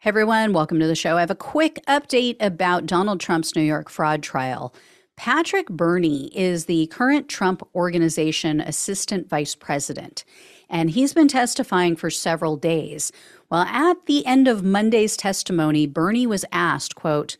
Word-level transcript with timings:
Hey 0.00 0.10
everyone, 0.10 0.52
welcome 0.52 0.78
to 0.78 0.86
the 0.86 0.94
show. 0.94 1.16
I 1.16 1.20
have 1.22 1.30
a 1.32 1.34
quick 1.34 1.80
update 1.88 2.36
about 2.38 2.86
Donald 2.86 3.18
Trump's 3.18 3.56
New 3.56 3.62
York 3.62 3.90
fraud 3.90 4.22
trial. 4.22 4.72
Patrick 5.16 5.66
Birney 5.66 6.30
is 6.38 6.66
the 6.66 6.86
current 6.86 7.28
Trump 7.28 7.68
Organization 7.74 8.60
Assistant 8.60 9.28
Vice 9.28 9.56
President, 9.56 10.24
and 10.70 10.90
he's 10.90 11.14
been 11.14 11.26
testifying 11.26 11.96
for 11.96 12.10
several 12.10 12.56
days. 12.56 13.10
Well, 13.50 13.62
at 13.62 14.06
the 14.06 14.24
end 14.24 14.46
of 14.46 14.62
Monday's 14.62 15.16
testimony, 15.16 15.84
Birney 15.88 16.28
was 16.28 16.44
asked, 16.52 16.94
quote, 16.94 17.36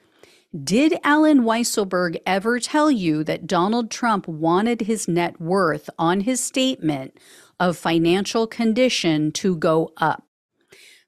did 0.64 0.98
Allen 1.04 1.43
Weisselberg 1.43 2.16
ever 2.27 2.59
tell 2.59 2.90
you 2.90 3.22
that 3.22 3.46
Donald 3.46 3.88
Trump 3.88 4.27
wanted 4.27 4.80
his 4.80 5.06
net 5.06 5.40
worth 5.40 5.88
on 5.96 6.22
his 6.22 6.40
statement 6.40 7.16
of 7.61 7.77
financial 7.77 8.48
condition 8.48 9.30
to 9.30 9.54
go 9.54 9.93
up? 9.98 10.27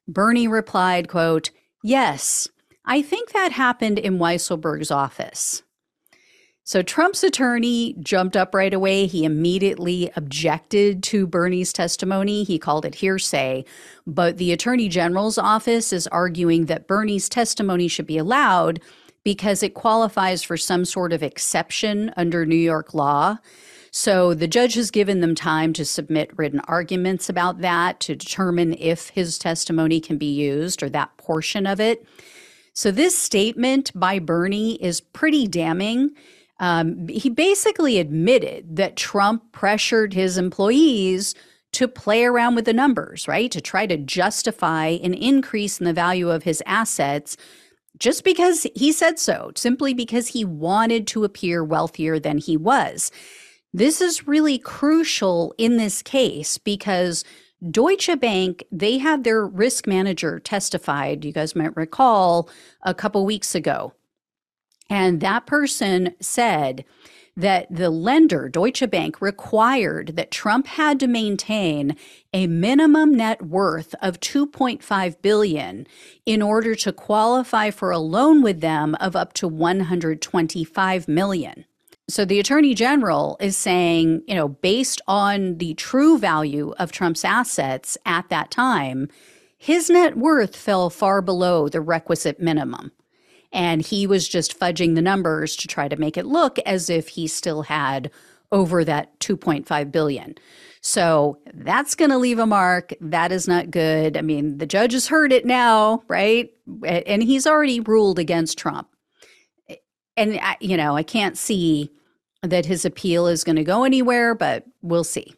Birney 0.07 0.47
replied, 0.47 1.07
quote, 1.07 1.51
Yes, 1.83 2.47
I 2.85 3.01
think 3.01 3.31
that 3.31 3.51
happened 3.51 3.99
in 3.99 4.19
Weisselberg's 4.19 4.91
office. 4.91 5.63
So 6.63 6.81
Trump's 6.81 7.23
attorney 7.23 7.95
jumped 7.99 8.37
up 8.37 8.53
right 8.53 8.73
away. 8.73 9.07
He 9.07 9.25
immediately 9.25 10.11
objected 10.15 11.03
to 11.03 11.27
Birney's 11.27 11.73
testimony. 11.73 12.43
He 12.43 12.59
called 12.59 12.85
it 12.85 12.95
hearsay. 12.95 13.65
But 14.05 14.37
the 14.37 14.51
attorney 14.51 14.87
general's 14.87 15.37
office 15.37 15.91
is 15.91 16.07
arguing 16.07 16.67
that 16.67 16.87
Birney's 16.87 17.27
testimony 17.27 17.87
should 17.87 18.07
be 18.07 18.17
allowed 18.17 18.79
because 19.23 19.63
it 19.63 19.73
qualifies 19.73 20.43
for 20.43 20.55
some 20.55 20.85
sort 20.85 21.13
of 21.13 21.23
exception 21.23 22.13
under 22.15 22.45
New 22.45 22.55
York 22.55 22.93
law. 22.93 23.37
So 23.91 24.33
the 24.33 24.47
judge 24.47 24.75
has 24.75 24.89
given 24.89 25.19
them 25.19 25.35
time 25.35 25.73
to 25.73 25.83
submit 25.83 26.37
written 26.37 26.61
arguments 26.61 27.27
about 27.27 27.59
that 27.59 27.99
to 28.01 28.15
determine 28.15 28.73
if 28.79 29.09
his 29.09 29.37
testimony 29.37 29.99
can 29.99 30.17
be 30.17 30.31
used 30.31 30.81
or 30.81 30.89
that 30.89 31.15
portion 31.17 31.67
of 31.67 31.81
it. 31.81 32.05
So 32.73 32.89
this 32.89 33.17
statement 33.17 33.91
by 33.93 34.19
Birney 34.19 34.75
is 34.75 35.01
pretty 35.01 35.45
damning. 35.45 36.11
Um, 36.61 37.07
he 37.09 37.29
basically 37.29 37.99
admitted 37.99 38.77
that 38.77 38.95
Trump 38.95 39.51
pressured 39.51 40.13
his 40.13 40.37
employees 40.37 41.35
to 41.73 41.87
play 41.87 42.23
around 42.23 42.55
with 42.55 42.65
the 42.65 42.73
numbers, 42.73 43.27
right? 43.27 43.51
To 43.51 43.59
try 43.59 43.87
to 43.87 43.97
justify 43.97 44.87
an 45.03 45.13
increase 45.13 45.79
in 45.79 45.85
the 45.85 45.93
value 45.93 46.29
of 46.29 46.43
his 46.43 46.63
assets 46.65 47.35
just 47.97 48.23
because 48.23 48.65
he 48.73 48.91
said 48.91 49.19
so, 49.19 49.51
simply 49.55 49.93
because 49.93 50.29
he 50.29 50.45
wanted 50.45 51.07
to 51.07 51.23
appear 51.23 51.63
wealthier 51.63 52.19
than 52.19 52.37
he 52.37 52.55
was. 52.55 53.11
This 53.73 54.01
is 54.01 54.27
really 54.27 54.57
crucial 54.57 55.55
in 55.57 55.77
this 55.77 56.01
case 56.01 56.57
because 56.57 57.23
Deutsche 57.69 58.19
Bank, 58.19 58.65
they 58.71 58.97
had 58.97 59.23
their 59.23 59.45
risk 59.45 59.87
manager 59.87 60.39
testified, 60.39 61.23
you 61.23 61.31
guys 61.31 61.55
might 61.55 61.75
recall, 61.77 62.49
a 62.81 62.93
couple 62.93 63.25
weeks 63.25 63.55
ago. 63.55 63.93
And 64.89 65.21
that 65.21 65.45
person 65.45 66.15
said 66.19 66.83
that 67.37 67.73
the 67.73 67.89
lender, 67.89 68.49
Deutsche 68.49 68.89
Bank, 68.89 69.21
required 69.21 70.17
that 70.17 70.31
Trump 70.31 70.67
had 70.67 70.99
to 70.99 71.07
maintain 71.07 71.95
a 72.33 72.47
minimum 72.47 73.13
net 73.13 73.41
worth 73.41 73.95
of 74.01 74.19
2.5 74.19 75.21
billion 75.21 75.87
in 76.25 76.41
order 76.41 76.75
to 76.75 76.91
qualify 76.91 77.69
for 77.69 77.91
a 77.91 77.99
loan 77.99 78.41
with 78.41 78.59
them 78.59 78.95
of 78.95 79.15
up 79.15 79.31
to 79.33 79.47
125 79.47 81.07
million. 81.07 81.63
So 82.11 82.25
the 82.25 82.39
attorney 82.39 82.73
general 82.73 83.37
is 83.39 83.55
saying, 83.55 84.23
you 84.27 84.35
know, 84.35 84.49
based 84.49 85.01
on 85.07 85.57
the 85.57 85.73
true 85.75 86.17
value 86.17 86.73
of 86.77 86.91
Trump's 86.91 87.23
assets 87.23 87.97
at 88.05 88.27
that 88.29 88.51
time, 88.51 89.07
his 89.57 89.89
net 89.89 90.17
worth 90.17 90.55
fell 90.55 90.89
far 90.89 91.21
below 91.21 91.69
the 91.69 91.79
requisite 91.79 92.39
minimum. 92.39 92.91
And 93.53 93.81
he 93.81 94.07
was 94.07 94.27
just 94.27 94.59
fudging 94.59 94.95
the 94.95 95.01
numbers 95.01 95.55
to 95.57 95.67
try 95.67 95.87
to 95.87 95.95
make 95.95 96.17
it 96.17 96.25
look 96.25 96.59
as 96.59 96.89
if 96.89 97.09
he 97.09 97.27
still 97.27 97.63
had 97.63 98.11
over 98.51 98.83
that 98.83 99.17
2.5 99.19 99.91
billion. 99.91 100.35
So 100.81 101.37
that's 101.53 101.95
going 101.95 102.11
to 102.11 102.17
leave 102.17 102.39
a 102.39 102.45
mark. 102.45 102.93
That 102.99 103.31
is 103.31 103.47
not 103.47 103.71
good. 103.71 104.17
I 104.17 104.21
mean, 104.21 104.57
the 104.57 104.65
judge 104.65 104.93
has 104.93 105.07
heard 105.07 105.31
it 105.31 105.45
now, 105.45 106.03
right? 106.07 106.49
And 106.83 107.23
he's 107.23 107.47
already 107.47 107.79
ruled 107.79 108.19
against 108.19 108.57
Trump. 108.57 108.89
And, 110.17 110.39
you 110.59 110.75
know, 110.75 110.97
I 110.97 111.03
can't 111.03 111.37
see 111.37 111.89
that 112.43 112.65
his 112.65 112.85
appeal 112.85 113.27
is 113.27 113.43
going 113.43 113.55
to 113.55 113.63
go 113.63 113.83
anywhere, 113.83 114.33
but 114.35 114.65
we'll 114.81 115.03
see. 115.03 115.33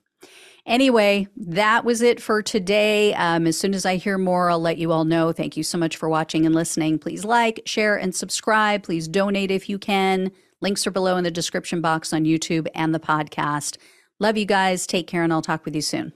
Anyway, 0.65 1.27
that 1.35 1.83
was 1.83 2.01
it 2.01 2.21
for 2.21 2.41
today. 2.41 3.13
Um, 3.15 3.45
as 3.45 3.59
soon 3.59 3.73
as 3.73 3.85
I 3.85 3.97
hear 3.97 4.17
more, 4.17 4.49
I'll 4.49 4.61
let 4.61 4.77
you 4.77 4.93
all 4.93 5.03
know. 5.03 5.33
Thank 5.33 5.57
you 5.57 5.63
so 5.63 5.77
much 5.77 5.97
for 5.97 6.07
watching 6.07 6.45
and 6.45 6.55
listening. 6.55 6.99
Please 6.99 7.25
like, 7.25 7.61
share, 7.65 7.97
and 7.97 8.15
subscribe. 8.15 8.83
Please 8.83 9.09
donate 9.09 9.51
if 9.51 9.67
you 9.67 9.77
can. 9.77 10.31
Links 10.61 10.87
are 10.87 10.91
below 10.91 11.17
in 11.17 11.25
the 11.25 11.31
description 11.31 11.81
box 11.81 12.13
on 12.13 12.23
YouTube 12.23 12.67
and 12.73 12.95
the 12.95 12.99
podcast. 12.99 13.77
Love 14.19 14.37
you 14.37 14.45
guys. 14.45 14.87
Take 14.87 15.07
care, 15.07 15.23
and 15.23 15.33
I'll 15.33 15.41
talk 15.41 15.65
with 15.65 15.75
you 15.75 15.81
soon. 15.81 16.13